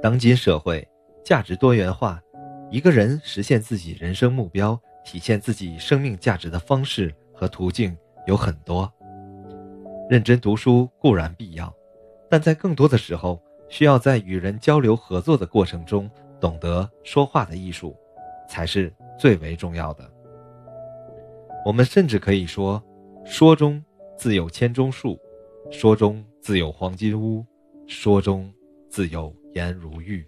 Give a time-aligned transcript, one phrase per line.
[0.00, 0.86] 当今社会，
[1.24, 2.22] 价值多元化，
[2.70, 8.90] 一个人实现自己人生目标、体现自己生命价值的方式和途径有很多。
[10.08, 11.74] 认真读书固然必要，
[12.30, 16.08] 但在更多的时候，需要在与人交流合作的过程中，
[16.40, 17.96] 懂得说话的艺术，
[18.48, 20.08] 才是最为重要的。
[21.64, 22.80] 我们甚至可以说，
[23.24, 23.82] 说中
[24.16, 25.18] 自有千钟树，
[25.72, 27.44] 说中自有黄金屋，
[27.88, 28.48] 说中
[28.88, 30.24] 自有颜如玉。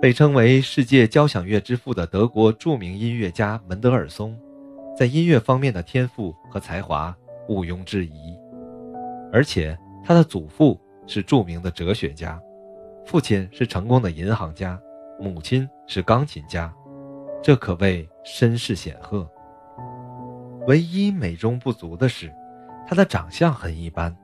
[0.00, 4.38] 被称为世界交响乐之父的德国著名音乐家门德尔松，
[4.96, 7.16] 在音乐方面的天赋和才华
[7.48, 8.38] 毋庸置疑，
[9.32, 12.40] 而且他的祖父是著名的哲学家，
[13.04, 14.80] 父亲是成功的银行家，
[15.18, 16.72] 母亲是钢琴家。
[17.42, 19.28] 这可谓身世显赫。
[20.68, 22.32] 唯一美中不足的是，
[22.86, 24.16] 他的长相很一般，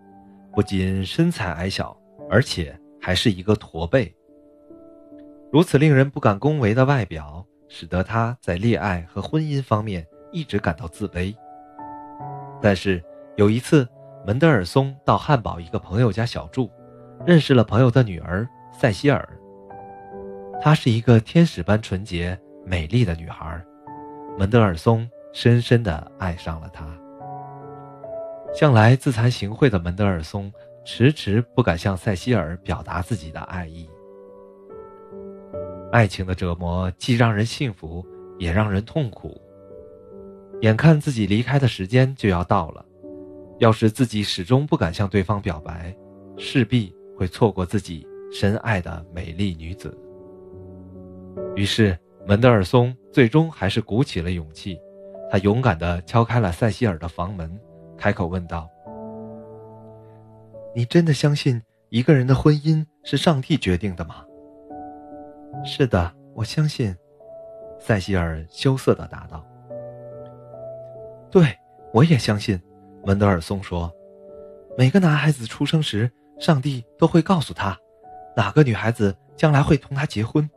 [0.52, 1.97] 不仅身材矮小，
[2.30, 4.14] 而且还是一个驼背。
[5.50, 11.34] 如此令人不敢恭维的外表，使得他在恋爱和婚姻方面一直感到自卑。
[12.60, 13.02] 但是
[13.36, 13.88] 有一次，
[14.26, 16.70] 门德尔松到汉堡一个朋友家小住，
[17.26, 19.26] 认识了朋友的女儿塞西尔。
[20.60, 22.38] 她是一个天使般纯洁。
[22.66, 23.64] 美丽的女孩，
[24.38, 26.86] 门德尔松深深地爱上了她。
[28.52, 30.52] 向来自惭形秽的门德尔松
[30.90, 33.86] 迟迟不敢向塞西尔表达自己的爱意。
[35.92, 38.02] 爱情的折磨既让人幸福，
[38.38, 39.38] 也让人痛苦。
[40.62, 42.82] 眼看自己离开的时间就要到了，
[43.58, 45.94] 要是自己始终不敢向对方表白，
[46.38, 49.94] 势必会错过自己深爱的美丽女子。
[51.54, 51.96] 于是。
[52.26, 54.78] 门德尔松最终还是鼓起了勇气，
[55.30, 57.58] 他勇敢地敲开了塞西尔的房门，
[57.96, 58.68] 开口问道
[60.78, 64.24] ：“你真的相信一个人的婚姻是上帝决定的吗
[65.66, 66.94] ？”“是的，我相信。”
[67.82, 69.44] 塞西尔羞涩地答道。
[71.32, 71.58] “对，
[71.92, 72.56] 我也相信。”
[73.04, 73.92] 门德尔松说
[74.78, 77.76] ，“每个男孩子出生时，上帝都会告诉他，
[78.36, 80.48] 哪个女孩子将来会同他结婚。”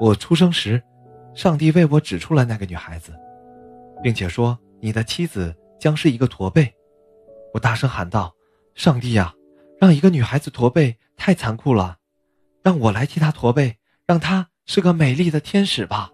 [0.00, 0.82] 我出生时，
[1.32, 3.12] 上帝为我指出了那个女孩子，
[4.02, 6.74] 并且说：“你的妻子将是一个驼背。”
[7.54, 8.34] 我大声喊道
[8.74, 9.34] ：“上帝呀，
[9.78, 11.98] 让一个女孩子驼背太残酷了，
[12.62, 16.10] 让我来替她驼背，让她是个美丽的天使吧。”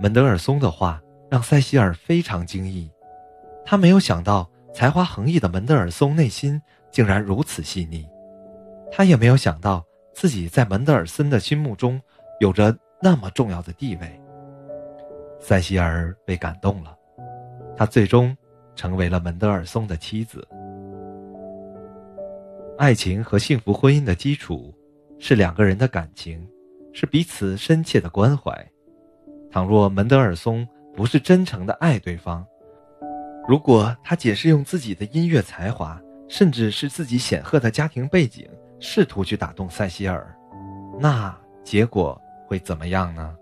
[0.00, 2.90] 门德尔松的话让塞西尔非常惊异，
[3.64, 8.08] 他没有想到才华横溢的门德尔松内心竟然如此细腻，
[8.90, 9.84] 他也没有想到。
[10.14, 12.00] 自己在门德尔森的心目中
[12.40, 14.20] 有着那么重要的地位。
[15.38, 16.92] 塞西尔被感动了，
[17.76, 18.36] 她最终
[18.78, 20.46] 成为了门德尔松的妻子。
[22.78, 24.72] 爱情和幸福婚姻的基础
[25.18, 26.48] 是两个人的感情，
[26.92, 28.54] 是彼此深切的关怀。
[29.50, 32.46] 倘若门德尔松不是真诚的爱对方，
[33.48, 40.32] 如果他仅是用自己的音乐才华，甚至是自己显赫的家庭背景，试图去打动塞西尔，
[41.00, 43.34] 那结果会怎么样呢？